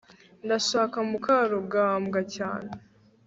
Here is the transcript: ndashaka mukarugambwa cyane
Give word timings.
ndashaka 0.45 0.97
mukarugambwa 1.09 2.19
cyane 2.35 2.69